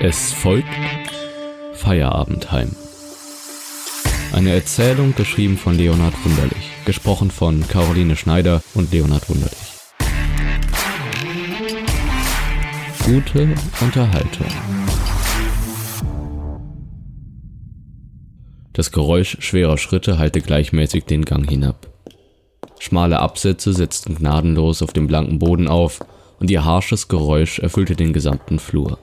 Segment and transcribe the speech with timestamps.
[0.00, 0.68] Es folgt
[1.74, 2.74] Feierabendheim.
[4.32, 9.58] Eine Erzählung geschrieben von Leonhard Wunderlich, gesprochen von Caroline Schneider und Leonhard Wunderlich.
[13.04, 14.46] Gute Unterhaltung.
[18.72, 21.86] Das Geräusch schwerer Schritte hallte gleichmäßig den Gang hinab.
[22.80, 26.00] Schmale Absätze setzten gnadenlos auf dem blanken Boden auf
[26.40, 28.98] und ihr harsches Geräusch erfüllte den gesamten Flur.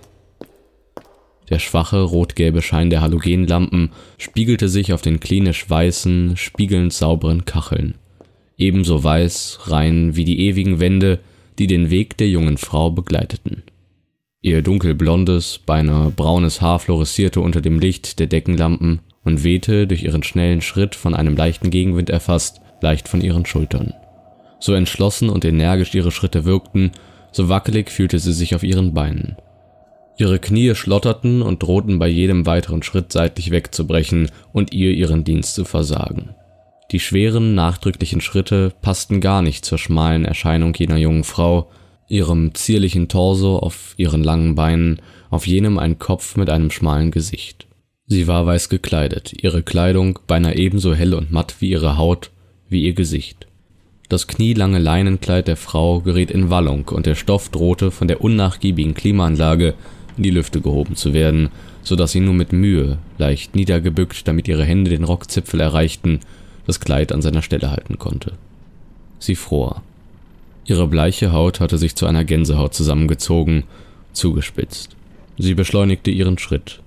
[1.51, 7.95] Der schwache rot-gelbe Schein der Halogenlampen spiegelte sich auf den klinisch weißen, spiegelnd sauberen Kacheln.
[8.57, 11.19] Ebenso weiß, rein wie die ewigen Wände,
[11.59, 13.63] die den Weg der jungen Frau begleiteten.
[14.41, 20.23] Ihr dunkelblondes, beinahe braunes Haar fluoreszierte unter dem Licht der Deckenlampen und wehte durch ihren
[20.23, 23.93] schnellen Schritt von einem leichten Gegenwind erfasst leicht von ihren Schultern.
[24.59, 26.91] So entschlossen und energisch ihre Schritte wirkten,
[27.33, 29.35] so wackelig fühlte sie sich auf ihren Beinen.
[30.17, 35.55] Ihre Knie schlotterten und drohten bei jedem weiteren Schritt seitlich wegzubrechen und ihr ihren Dienst
[35.55, 36.35] zu versagen.
[36.91, 41.69] Die schweren, nachdrücklichen Schritte passten gar nicht zur schmalen Erscheinung jener jungen Frau,
[42.09, 47.67] ihrem zierlichen Torso auf ihren langen Beinen, auf jenem ein Kopf mit einem schmalen Gesicht.
[48.05, 52.31] Sie war weiß gekleidet, ihre Kleidung beinahe ebenso hell und matt wie ihre Haut,
[52.67, 53.47] wie ihr Gesicht.
[54.09, 58.93] Das knielange Leinenkleid der Frau geriet in Wallung und der Stoff drohte von der unnachgiebigen
[58.93, 59.75] Klimaanlage
[60.21, 61.49] in die Lüfte gehoben zu werden,
[61.81, 66.19] so dass sie nur mit Mühe, leicht niedergebückt, damit ihre Hände den Rockzipfel erreichten,
[66.67, 68.33] das Kleid an seiner Stelle halten konnte.
[69.19, 69.81] Sie fror.
[70.65, 73.63] Ihre bleiche Haut hatte sich zu einer Gänsehaut zusammengezogen,
[74.13, 74.95] zugespitzt.
[75.39, 76.81] Sie beschleunigte ihren Schritt,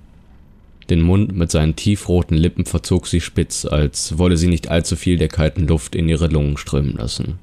[0.89, 5.17] den Mund mit seinen tiefroten Lippen verzog sie spitz, als wolle sie nicht allzu viel
[5.17, 7.39] der kalten Luft in ihre Lungen strömen lassen.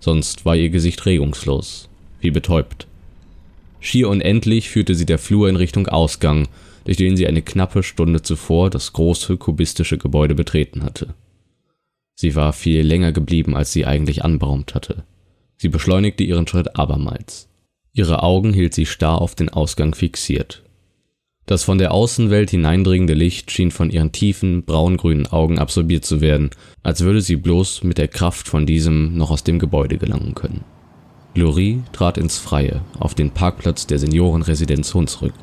[0.00, 1.88] Sonst war ihr Gesicht regungslos,
[2.20, 2.86] wie betäubt.
[3.86, 6.48] Schier unendlich führte sie der Flur in Richtung Ausgang,
[6.86, 11.14] durch den sie eine knappe Stunde zuvor das große kubistische Gebäude betreten hatte.
[12.16, 15.04] Sie war viel länger geblieben, als sie eigentlich anberaumt hatte.
[15.56, 17.48] Sie beschleunigte ihren Schritt abermals.
[17.92, 20.64] Ihre Augen hielt sie starr auf den Ausgang fixiert,
[21.46, 26.50] das von der Außenwelt hineindringende Licht schien von ihren tiefen, braungrünen Augen absorbiert zu werden,
[26.82, 30.64] als würde sie bloß mit der Kraft von diesem noch aus dem Gebäude gelangen können.
[31.36, 35.34] Glorie trat ins Freie, auf den Parkplatz der Seniorenresidenz Hunsrück.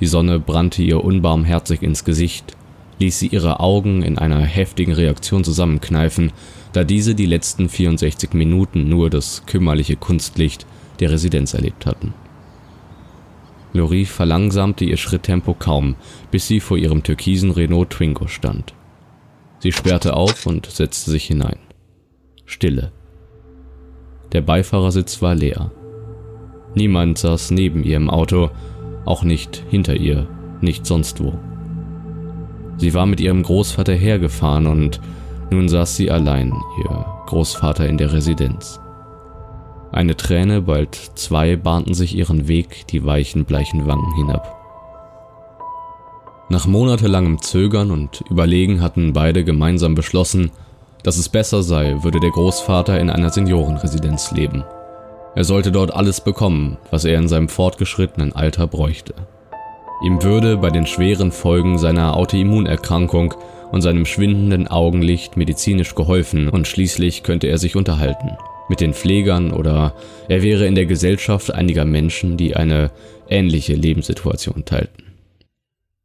[0.00, 2.58] Die Sonne brannte ihr unbarmherzig ins Gesicht,
[2.98, 6.30] ließ sie ihre Augen in einer heftigen Reaktion zusammenkneifen,
[6.74, 10.66] da diese die letzten 64 Minuten nur das kümmerliche Kunstlicht
[11.00, 12.12] der Residenz erlebt hatten.
[13.72, 15.94] Lori verlangsamte ihr Schritttempo kaum,
[16.30, 18.74] bis sie vor ihrem türkisen Renault Twingo stand.
[19.60, 21.56] Sie sperrte auf und setzte sich hinein.
[22.44, 22.92] Stille.
[24.32, 25.70] Der Beifahrersitz war leer.
[26.74, 28.50] Niemand saß neben ihr im Auto,
[29.04, 30.28] auch nicht hinter ihr,
[30.60, 31.32] nicht sonst wo.
[32.76, 35.00] Sie war mit ihrem Großvater hergefahren und
[35.50, 36.52] nun saß sie allein,
[36.82, 38.80] ihr Großvater in der Residenz.
[39.90, 44.54] Eine Träne, bald zwei bahnten sich ihren Weg die weichen, bleichen Wangen hinab.
[46.50, 50.50] Nach monatelangem Zögern und Überlegen hatten beide gemeinsam beschlossen,
[51.08, 54.62] dass es besser sei, würde der Großvater in einer Seniorenresidenz leben.
[55.34, 59.14] Er sollte dort alles bekommen, was er in seinem fortgeschrittenen Alter bräuchte.
[60.04, 63.32] Ihm würde bei den schweren Folgen seiner Autoimmunerkrankung
[63.72, 68.36] und seinem schwindenden Augenlicht medizinisch geholfen und schließlich könnte er sich unterhalten
[68.68, 69.94] mit den Pflegern oder
[70.28, 72.90] er wäre in der Gesellschaft einiger Menschen, die eine
[73.30, 75.04] ähnliche Lebenssituation teilten.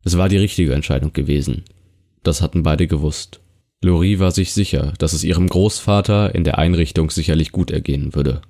[0.05, 1.65] Es war die richtige Entscheidung gewesen.
[2.23, 3.41] Das hatten beide gewusst.
[3.83, 8.41] Lori war sich sicher, dass es ihrem Großvater in der Einrichtung sicherlich gut ergehen würde.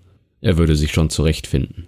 [0.42, 1.88] Er würde sich schon zurechtfinden.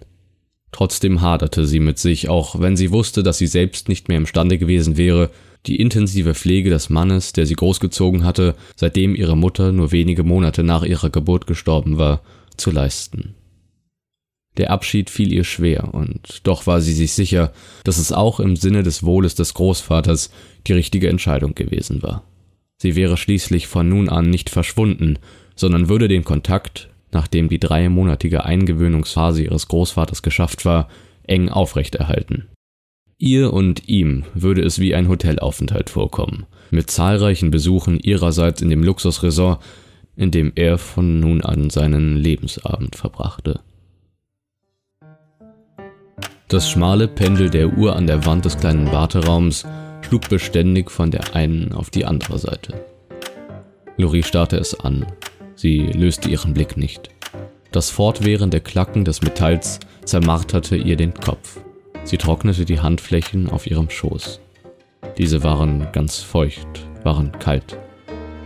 [0.72, 4.58] Trotzdem haderte sie mit sich, auch wenn sie wusste, dass sie selbst nicht mehr imstande
[4.58, 5.30] gewesen wäre,
[5.66, 10.64] die intensive Pflege des Mannes, der sie großgezogen hatte, seitdem ihre Mutter nur wenige Monate
[10.64, 12.22] nach ihrer Geburt gestorben war,
[12.56, 13.34] zu leisten.
[14.56, 17.52] Der Abschied fiel ihr schwer, und doch war sie sich sicher,
[17.84, 20.30] dass es auch im Sinne des Wohles des Großvaters
[20.66, 22.24] die richtige Entscheidung gewesen war.
[22.78, 25.18] Sie wäre schließlich von nun an nicht verschwunden,
[25.54, 30.88] sondern würde den Kontakt, nachdem die dreimonatige Eingewöhnungsphase ihres Großvaters geschafft war,
[31.26, 32.48] eng aufrechterhalten.
[33.18, 38.82] Ihr und ihm würde es wie ein Hotelaufenthalt vorkommen, mit zahlreichen Besuchen ihrerseits in dem
[38.82, 39.62] Luxusresort,
[40.16, 43.60] in dem er von nun an seinen Lebensabend verbrachte.
[46.48, 49.64] Das schmale Pendel der Uhr an der Wand des kleinen Warteraums
[50.06, 52.84] schlug beständig von der einen auf die andere Seite.
[53.96, 55.04] Lori starrte es an.
[55.56, 57.10] Sie löste ihren Blick nicht.
[57.72, 61.58] Das fortwährende Klacken des Metalls zermarterte ihr den Kopf.
[62.04, 64.38] Sie trocknete die Handflächen auf ihrem Schoß.
[65.18, 66.68] Diese waren ganz feucht,
[67.02, 67.76] waren kalt.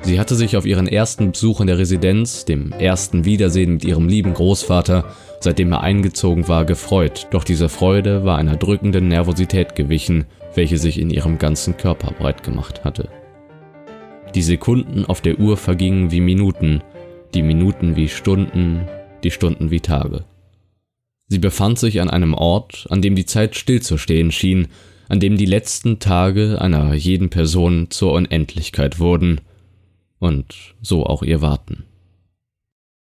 [0.00, 4.08] Sie hatte sich auf ihren ersten Besuch in der Residenz, dem ersten Wiedersehen mit ihrem
[4.08, 5.04] lieben Großvater,
[5.40, 10.24] seitdem er eingezogen war, gefreut, doch diese Freude war einer drückenden Nervosität gewichen,
[10.60, 13.08] welche sich in ihrem ganzen Körper breit gemacht hatte.
[14.34, 16.82] Die Sekunden auf der Uhr vergingen wie Minuten,
[17.32, 18.86] die Minuten wie Stunden,
[19.24, 20.26] die Stunden wie Tage.
[21.28, 24.68] Sie befand sich an einem Ort, an dem die Zeit stillzustehen schien,
[25.08, 29.40] an dem die letzten Tage einer jeden Person zur Unendlichkeit wurden
[30.18, 31.84] und so auch ihr Warten.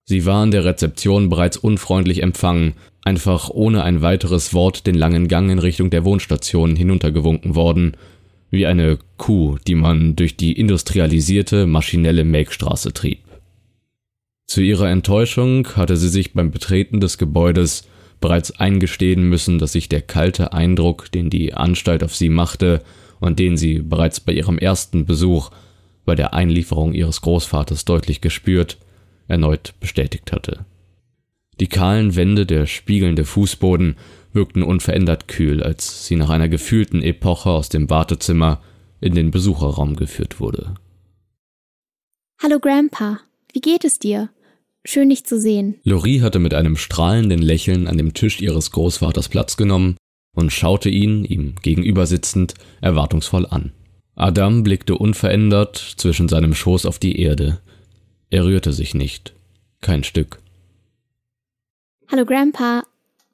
[0.05, 2.73] Sie war an der Rezeption bereits unfreundlich empfangen,
[3.03, 7.95] einfach ohne ein weiteres Wort den langen Gang in Richtung der Wohnstation hinuntergewunken worden,
[8.49, 13.19] wie eine Kuh, die man durch die industrialisierte, maschinelle Melkstraße trieb.
[14.45, 17.87] Zu ihrer Enttäuschung hatte sie sich beim Betreten des Gebäudes
[18.19, 22.81] bereits eingestehen müssen, dass sich der kalte Eindruck, den die Anstalt auf sie machte
[23.19, 25.49] und den sie bereits bei ihrem ersten Besuch
[26.05, 28.77] bei der Einlieferung ihres Großvaters deutlich gespürt,
[29.33, 30.65] erneut bestätigt hatte.
[31.59, 33.95] Die kahlen Wände, der spiegelnde Fußboden
[34.31, 38.61] wirkten unverändert kühl, als sie nach einer gefühlten Epoche aus dem Wartezimmer
[39.01, 40.75] in den Besucherraum geführt wurde.
[42.41, 43.19] Hallo Grandpa,
[43.53, 44.29] wie geht es dir?
[44.85, 45.75] Schön dich zu sehen.
[45.83, 49.97] Lori hatte mit einem strahlenden Lächeln an dem Tisch ihres Großvaters Platz genommen
[50.35, 53.71] und schaute ihn, ihm gegenüber sitzend, erwartungsvoll an.
[54.15, 57.61] Adam blickte unverändert zwischen seinem Schoß auf die Erde.
[58.33, 59.35] Er rührte sich nicht.
[59.79, 60.39] Kein Stück.
[62.11, 62.81] Hallo Grandpa.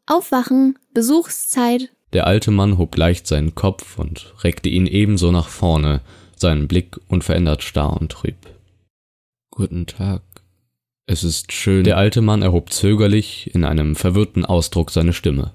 [0.05, 0.77] Aufwachen.
[0.93, 1.89] Besuchszeit.
[2.11, 6.01] Der alte Mann hob leicht seinen Kopf und reckte ihn ebenso nach vorne,
[6.35, 8.35] seinen Blick unverändert starr und trüb.
[9.51, 10.21] Guten Tag,
[11.05, 11.85] es ist schön.
[11.85, 15.53] Der alte Mann erhob zögerlich in einem verwirrten Ausdruck seine Stimme.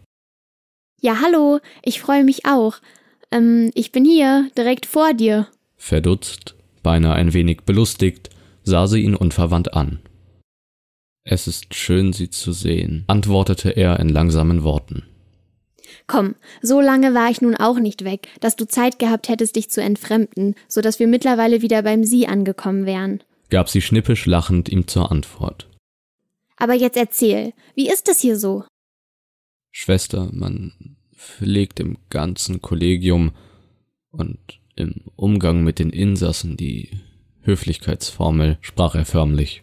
[1.03, 2.77] Ja, hallo, ich freue mich auch.
[3.31, 5.49] Ähm, ich bin hier, direkt vor dir.
[5.77, 8.31] Verdutzt, beinahe ein wenig belustigt,
[8.65, 10.01] sah sie ihn unverwandt an.
[11.23, 15.05] Es ist schön, Sie zu sehen, antwortete er in langsamen Worten.
[16.07, 19.71] Komm, so lange war ich nun auch nicht weg, dass du Zeit gehabt hättest, dich
[19.71, 23.23] zu entfremden, so dass wir mittlerweile wieder beim Sie angekommen wären
[23.55, 25.69] gab sie schnippisch lachend ihm zur Antwort.
[26.57, 28.65] Aber jetzt erzähl, wie ist es hier so?
[29.71, 33.31] Schwester, man pflegt im ganzen Kollegium
[34.11, 34.39] und
[34.75, 36.91] im Umgang mit den Insassen die
[37.45, 39.63] Höflichkeitsformel, sprach er förmlich.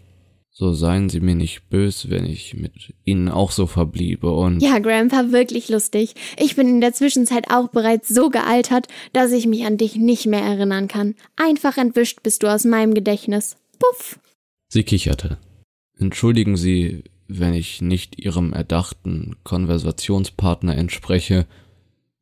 [0.53, 4.61] So seien Sie mir nicht bös, wenn ich mit Ihnen auch so verbliebe und.
[4.61, 6.13] Ja, Grandpa, wirklich lustig.
[6.37, 10.27] Ich bin in der Zwischenzeit auch bereits so gealtert, dass ich mich an dich nicht
[10.27, 11.15] mehr erinnern kann.
[11.35, 13.55] Einfach entwischt bist du aus meinem Gedächtnis.
[13.79, 14.19] Puff.
[14.67, 15.37] Sie kicherte.
[15.97, 21.47] Entschuldigen Sie, wenn ich nicht Ihrem erdachten Konversationspartner entspreche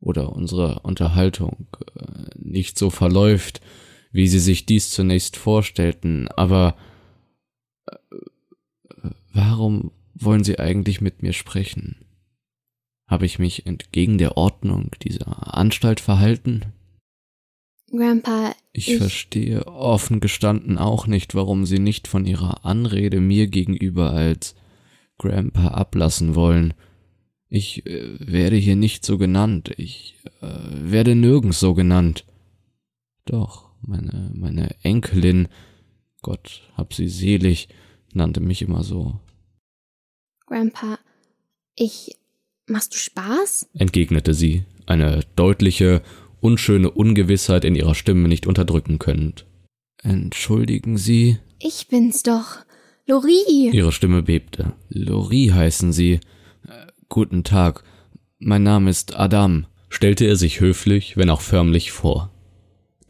[0.00, 2.04] oder unsere Unterhaltung äh,
[2.36, 3.60] nicht so verläuft,
[4.12, 6.76] wie Sie sich dies zunächst vorstellten, aber
[7.86, 7.96] äh,
[9.32, 11.96] warum wollen Sie eigentlich mit mir sprechen?
[13.06, 16.72] Habe ich mich entgegen der Ordnung dieser Anstalt verhalten?
[17.90, 23.48] Grandpa, ich, ich verstehe offen gestanden auch nicht, warum Sie nicht von Ihrer Anrede mir
[23.48, 24.54] gegenüber als
[25.18, 26.74] Grandpa ablassen wollen.
[27.48, 29.72] Ich äh, werde hier nicht so genannt.
[29.76, 32.24] Ich äh, werde nirgends so genannt.
[33.24, 35.48] Doch, meine, meine Enkelin,
[36.22, 37.68] Gott hab sie selig,
[38.12, 39.20] nannte mich immer so.
[40.46, 40.98] Grandpa,
[41.76, 42.16] ich.
[42.66, 43.68] Machst du Spaß?
[43.74, 46.02] entgegnete sie, eine deutliche,
[46.40, 49.44] unschöne Ungewissheit in ihrer Stimme nicht unterdrücken könnt.
[50.02, 51.38] Entschuldigen Sie?
[51.58, 52.58] Ich bin's doch.
[53.06, 53.70] Lori.
[53.72, 54.72] Ihre Stimme bebte.
[54.88, 56.20] Lori heißen Sie.
[56.66, 57.84] Äh, guten Tag.
[58.38, 62.29] Mein Name ist Adam, stellte er sich höflich, wenn auch förmlich vor.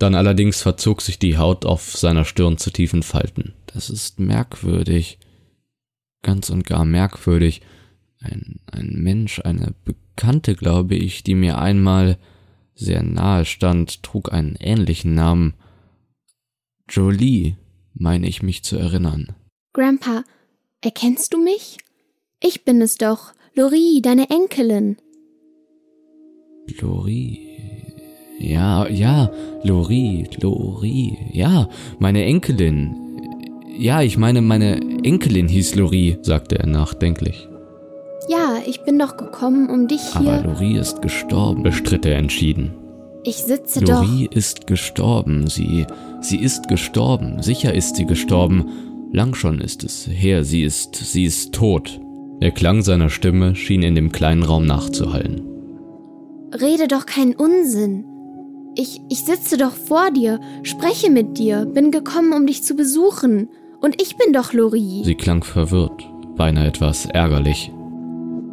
[0.01, 3.53] Dann allerdings verzog sich die Haut auf seiner Stirn zu tiefen Falten.
[3.67, 5.19] Das ist merkwürdig.
[6.23, 7.61] Ganz und gar merkwürdig.
[8.19, 12.19] Ein, ein Mensch, eine Bekannte, glaube ich, die mir einmal
[12.75, 15.53] sehr nahe stand, trug einen ähnlichen Namen.
[16.89, 17.59] Jolie,
[17.93, 19.37] meine ich mich zu erinnern.
[19.75, 20.25] Grandpa,
[20.81, 21.77] erkennst du mich?
[22.43, 24.97] Ich bin es doch, Lori, deine Enkelin.
[26.81, 27.50] Lori.
[28.41, 29.31] Ja, ja,
[29.63, 31.69] Lori, Lori, ja,
[31.99, 32.97] meine Enkelin.
[33.79, 37.47] Ja, ich meine, meine Enkelin hieß Lori, sagte er nachdenklich.
[38.29, 40.33] Ja, ich bin doch gekommen, um dich hier.
[40.33, 42.73] Aber Lori ist gestorben, bestritt er entschieden.
[43.25, 44.03] Ich sitze Lori doch.
[44.03, 45.47] Lori ist gestorben.
[45.47, 45.87] Sie,
[46.23, 47.43] sie ist gestorben.
[47.43, 48.65] Sicher ist sie gestorben.
[49.13, 50.45] Lang schon ist es her.
[50.45, 52.01] Sie ist, sie ist tot.
[52.41, 55.43] Der Klang seiner Stimme schien in dem kleinen Raum nachzuhallen.
[56.59, 58.05] Rede doch keinen Unsinn.
[58.77, 63.49] Ich, ich sitze doch vor dir, spreche mit dir, bin gekommen, um dich zu besuchen.
[63.81, 65.03] Und ich bin doch Lori.
[65.05, 67.73] Sie klang verwirrt, beinahe etwas ärgerlich.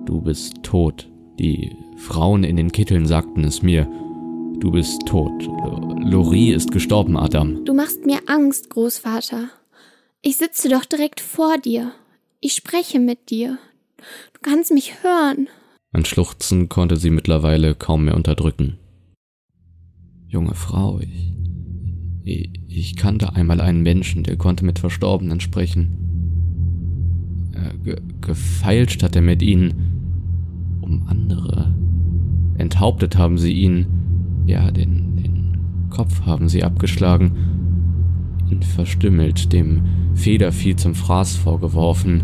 [0.06, 1.10] Du bist tot.
[1.40, 3.86] Die Frauen in den Kitteln sagten es mir.
[4.60, 5.44] Du bist tot.
[6.00, 7.64] Lori ist gestorben, Adam.
[7.66, 9.50] Du machst mir Angst, Großvater.
[10.22, 11.92] Ich sitze doch direkt vor dir.
[12.40, 13.60] Ich spreche mit dir.
[14.34, 15.48] Du kannst mich hören.
[15.92, 18.80] Ein Schluchzen konnte sie mittlerweile kaum mehr unterdrücken.
[20.29, 21.34] Junge Frau, ich,
[22.24, 27.53] ich, ich kannte einmal einen Menschen, der konnte mit Verstorbenen sprechen.
[27.53, 31.74] Äh, ge, gefeilscht hat er mit ihnen um andere.
[32.57, 33.86] Enthauptet haben sie ihn,
[34.46, 35.57] ja, den, den
[35.89, 37.31] Kopf haben sie abgeschlagen,
[38.50, 42.22] ihn verstümmelt, dem Federvieh zum Fraß vorgeworfen.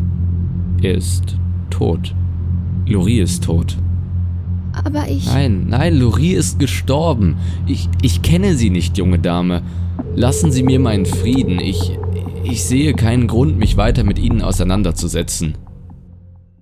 [0.82, 2.14] Er ist tot.
[2.86, 3.78] Lori ist tot.
[4.84, 5.26] Aber ich.
[5.26, 7.38] Nein, nein, Lori ist gestorben.
[7.68, 9.64] Ich, ich kenne sie nicht, junge Dame.
[10.16, 11.60] Lassen Sie mir meinen Frieden.
[11.60, 11.98] Ich,
[12.44, 15.58] ich sehe keinen Grund, mich weiter mit Ihnen auseinanderzusetzen.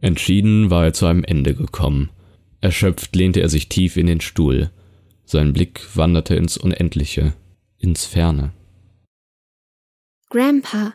[0.01, 2.09] Entschieden war er zu einem Ende gekommen.
[2.59, 4.71] Erschöpft lehnte er sich tief in den Stuhl.
[5.25, 7.33] Sein Blick wanderte ins Unendliche,
[7.77, 8.51] ins Ferne.
[10.29, 10.93] Grandpa,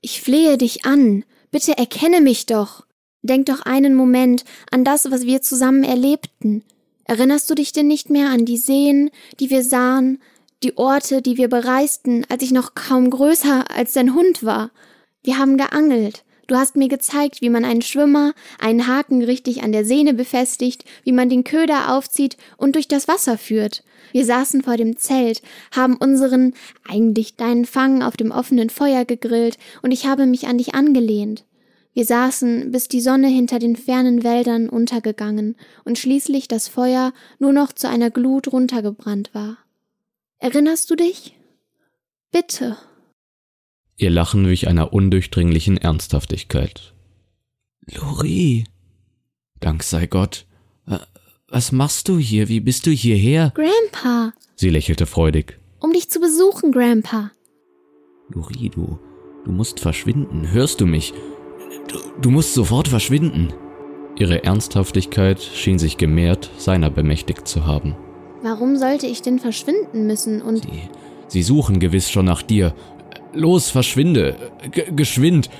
[0.00, 1.24] ich flehe dich an.
[1.50, 2.85] Bitte erkenne mich doch.
[3.26, 6.62] Denk doch einen Moment an das, was wir zusammen erlebten.
[7.04, 10.20] Erinnerst du dich denn nicht mehr an die Seen, die wir sahen,
[10.62, 14.70] die Orte, die wir bereisten, als ich noch kaum größer als dein Hund war?
[15.22, 16.24] Wir haben geangelt.
[16.46, 20.84] Du hast mir gezeigt, wie man einen Schwimmer, einen Haken richtig an der Sehne befestigt,
[21.02, 23.82] wie man den Köder aufzieht und durch das Wasser führt.
[24.12, 25.42] Wir saßen vor dem Zelt,
[25.74, 26.54] haben unseren,
[26.88, 31.44] eigentlich deinen Fang auf dem offenen Feuer gegrillt und ich habe mich an dich angelehnt.
[31.96, 37.54] Wir saßen, bis die Sonne hinter den fernen Wäldern untergegangen und schließlich das Feuer nur
[37.54, 39.56] noch zu einer Glut runtergebrannt war.
[40.38, 41.38] Erinnerst du dich?
[42.30, 42.76] Bitte.
[43.96, 46.92] Ihr Lachen wich einer undurchdringlichen Ernsthaftigkeit.
[47.86, 48.64] Lori,
[49.60, 50.44] Dank sei Gott.
[51.48, 52.50] Was machst du hier?
[52.50, 53.54] Wie bist du hierher?
[53.54, 54.34] Grandpa.
[54.54, 55.58] Sie lächelte freudig.
[55.80, 57.30] Um dich zu besuchen, Grandpa.
[58.28, 58.98] Lori, du,
[59.46, 60.52] du musst verschwinden.
[60.52, 61.14] Hörst du mich?
[61.88, 63.52] Du, du musst sofort verschwinden.
[64.18, 67.94] Ihre Ernsthaftigkeit schien sich gemehrt seiner bemächtigt zu haben.
[68.42, 70.62] Warum sollte ich denn verschwinden müssen und.
[70.62, 70.88] Sie,
[71.28, 72.74] sie suchen gewiss schon nach dir.
[73.32, 74.36] Los, verschwinde.
[74.70, 75.50] G geschwind.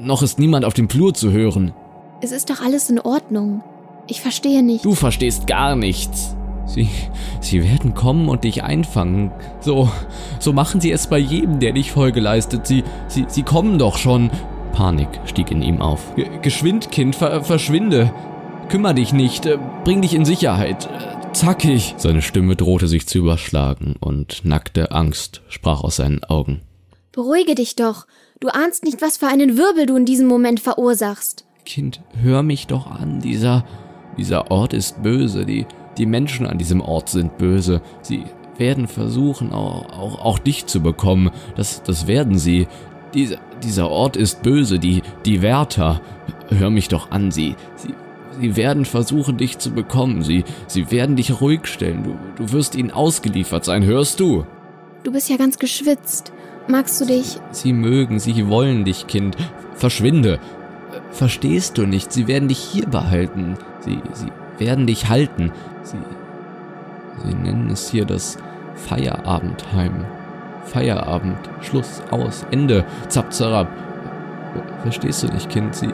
[0.00, 1.72] Noch ist niemand auf dem Flur zu hören.
[2.20, 3.62] Es ist doch alles in Ordnung.
[4.08, 4.84] Ich verstehe nicht.
[4.84, 6.34] Du verstehst gar nichts.
[6.66, 6.88] Sie,
[7.40, 9.32] sie werden kommen und dich einfangen.
[9.60, 9.88] So,
[10.38, 12.66] so machen sie es bei jedem, der dich Folge leistet.
[12.66, 14.30] Sie, sie, sie kommen doch schon.
[14.80, 16.14] Panik stieg in ihm auf.
[16.16, 18.14] G geschwind, Kind, ver verschwinde.
[18.70, 20.86] Kümmer dich nicht, äh, bring dich in Sicherheit.
[20.86, 21.96] Äh, zackig.
[21.98, 26.62] Seine Stimme drohte sich zu überschlagen und nackte Angst sprach aus seinen Augen.
[27.12, 28.06] Beruhige dich doch.
[28.40, 31.44] Du ahnst nicht, was für einen Wirbel du in diesem Moment verursachst.
[31.66, 33.20] Kind, hör mich doch an.
[33.20, 33.66] Dieser,
[34.16, 35.44] dieser Ort ist böse.
[35.44, 35.66] Die,
[35.98, 37.82] die Menschen an diesem Ort sind böse.
[38.00, 38.24] Sie
[38.56, 41.32] werden versuchen, auch, auch, auch dich zu bekommen.
[41.54, 42.66] Das, das werden sie.
[43.14, 44.78] Dieser, dieser Ort ist böse.
[44.78, 46.00] Die, die Wärter.
[46.48, 47.30] Hör mich doch an.
[47.30, 47.94] Sie, sie,
[48.40, 50.22] sie werden versuchen, dich zu bekommen.
[50.22, 52.04] Sie, sie werden dich ruhig stellen.
[52.04, 53.84] Du, du wirst ihnen ausgeliefert sein.
[53.84, 54.46] Hörst du?
[55.02, 56.32] Du bist ja ganz geschwitzt.
[56.68, 57.38] Magst du dich?
[57.50, 59.36] Sie mögen, sie wollen dich, Kind.
[59.74, 60.38] Verschwinde.
[61.10, 62.12] Verstehst du nicht?
[62.12, 63.56] Sie werden dich hier behalten.
[63.80, 64.30] Sie, sie
[64.64, 65.52] werden dich halten.
[65.82, 65.96] Sie,
[67.24, 68.38] sie nennen es hier das
[68.74, 70.04] Feierabendheim.
[70.64, 73.68] Feierabend, Schluss, aus, Ende, zap, zarab.
[74.82, 75.74] Verstehst du nicht, Kind?
[75.74, 75.88] Sie,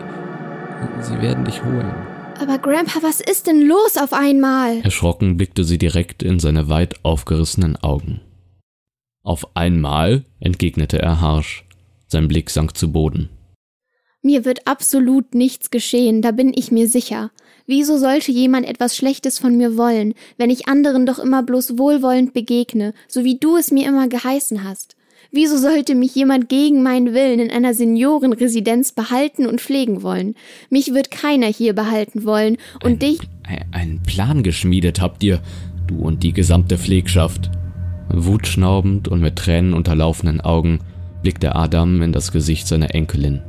[1.00, 1.92] sie werden dich holen.
[2.40, 4.80] Aber Grandpa, was ist denn los auf einmal?
[4.82, 8.20] Erschrocken blickte sie direkt in seine weit aufgerissenen Augen.
[9.22, 11.64] Auf einmal, entgegnete er harsch.
[12.06, 13.30] Sein Blick sank zu Boden.
[14.26, 17.30] Mir wird absolut nichts geschehen, da bin ich mir sicher.
[17.68, 22.34] Wieso sollte jemand etwas Schlechtes von mir wollen, wenn ich anderen doch immer bloß wohlwollend
[22.34, 24.96] begegne, so wie du es mir immer geheißen hast?
[25.30, 30.34] Wieso sollte mich jemand gegen meinen Willen in einer Seniorenresidenz behalten und pflegen wollen?
[30.70, 33.20] Mich wird keiner hier behalten wollen und ein, dich.
[33.70, 35.40] Einen Plan geschmiedet habt ihr,
[35.86, 37.48] du und die gesamte Pflegschaft.
[38.08, 40.80] Wutschnaubend und mit Tränen unterlaufenden Augen
[41.22, 43.40] blickte Adam in das Gesicht seiner Enkelin.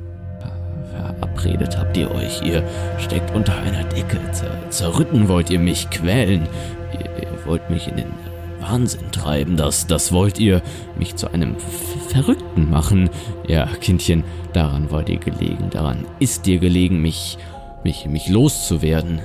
[1.19, 2.63] Verabredet habt ihr euch, ihr
[2.99, 6.47] steckt unter einer Decke, Zer zerrütten wollt ihr mich quälen,
[6.93, 8.11] ihr, ihr, wollt mich in den
[8.59, 10.61] Wahnsinn treiben, das, das wollt ihr
[10.97, 11.55] mich zu einem
[12.09, 13.09] Verrückten machen.
[13.47, 17.37] Ja, Kindchen, daran wollt ihr gelegen, daran ist dir gelegen, mich,
[17.83, 19.21] mich, mich loszuwerden.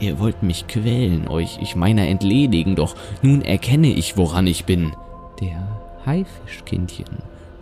[0.00, 4.92] ihr wollt mich quälen, euch ich meiner entledigen, doch nun erkenne ich, woran ich bin.
[5.40, 5.68] Der
[6.06, 7.06] Haifischkindchen,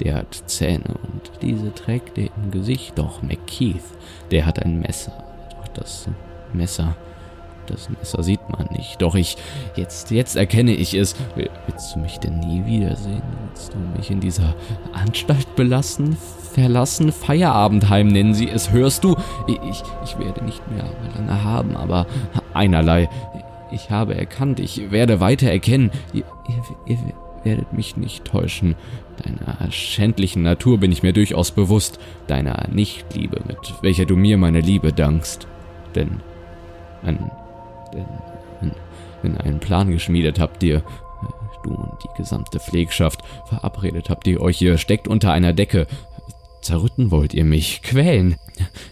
[0.00, 3.82] der hat Zähne und diese trägt er im Gesicht, doch McKeith,
[4.30, 5.12] der hat ein Messer.
[5.50, 6.08] Doch das
[6.52, 6.96] Messer,
[7.66, 9.00] das Messer sieht man nicht.
[9.02, 9.36] Doch ich,
[9.76, 11.14] jetzt, jetzt erkenne ich es.
[11.34, 13.22] Willst du mich denn nie wiedersehen?
[13.48, 14.54] Willst du mich in dieser
[14.92, 16.16] Anstalt belassen?
[16.52, 17.12] Verlassen?
[17.12, 18.70] Feierabendheim nennen sie es.
[18.70, 19.16] Hörst du?
[19.46, 22.06] Ich, ich werde nicht mehr lange haben, aber
[22.54, 23.08] einerlei.
[23.70, 25.90] Ich habe erkannt, ich werde weiter erkennen.
[26.12, 26.98] Ihr, ihr, ihr
[27.44, 28.74] werdet mich nicht täuschen.
[29.24, 34.60] Deiner schändlichen Natur bin ich mir durchaus bewusst, deiner Nichtliebe, mit welcher du mir meine
[34.60, 35.46] Liebe dankst.
[35.94, 36.20] Denn,
[37.02, 37.18] wenn,
[37.92, 38.06] denn,
[38.60, 38.72] wenn,
[39.22, 40.82] wenn einen Plan geschmiedet habt, ihr,
[41.64, 45.86] du und die gesamte Pflegschaft verabredet habt, ihr euch, ihr steckt unter einer Decke.
[46.62, 48.36] Zerrütten wollt ihr mich, quälen.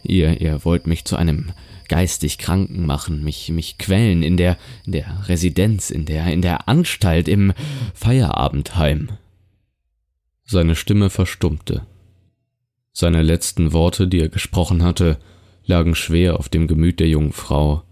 [0.02, 1.52] Ihr, ihr wollt mich zu einem
[1.88, 6.68] geistig Kranken machen, mich, mich quälen in der, in der Residenz, in der, in der
[6.68, 7.52] Anstalt, im
[7.94, 9.10] Feierabendheim.
[10.44, 11.86] Seine Stimme verstummte.
[12.92, 15.18] Seine letzten Worte, die er gesprochen hatte,
[15.64, 17.82] lagen schwer auf dem Gemüt der jungen Frau,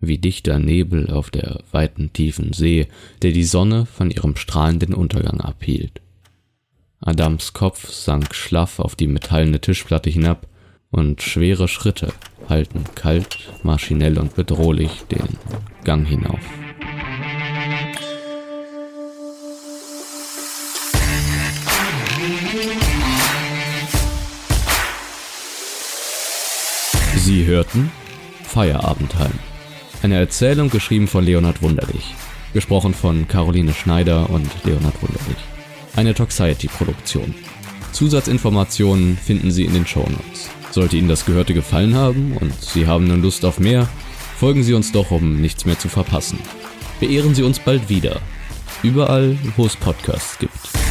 [0.00, 2.88] wie dichter Nebel auf der weiten tiefen See,
[3.22, 6.00] der die Sonne von ihrem strahlenden Untergang abhielt.
[7.00, 10.46] Adams Kopf sank schlaff auf die metallene Tischplatte hinab,
[10.94, 12.12] und schwere Schritte
[12.48, 15.38] halten kalt, maschinell und bedrohlich den
[15.82, 16.38] Gang hinauf.
[27.16, 27.90] Sie hörten
[28.44, 29.32] Feierabendheim.
[30.02, 32.14] Eine Erzählung geschrieben von Leonhard Wunderlich.
[32.52, 35.38] Gesprochen von Caroline Schneider und Leonhard Wunderlich.
[35.96, 37.34] Eine Toxiety-Produktion.
[37.90, 40.50] Zusatzinformationen finden Sie in den Shownotes.
[40.74, 43.88] Sollte Ihnen das Gehörte gefallen haben und Sie haben nun Lust auf mehr,
[44.40, 46.40] folgen Sie uns doch, um nichts mehr zu verpassen.
[46.98, 48.20] Beehren Sie uns bald wieder.
[48.82, 50.83] Überall, wo es Podcasts gibt.